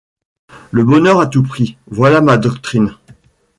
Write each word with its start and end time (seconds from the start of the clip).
Le 0.71 0.83
bonheur 0.83 1.19
à 1.19 1.27
tout 1.27 1.43
prix, 1.43 1.77
voilà 1.85 2.21
ma 2.21 2.39
doctrine. 2.39 2.95